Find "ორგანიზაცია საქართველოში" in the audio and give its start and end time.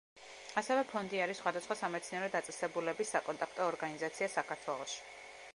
3.75-5.03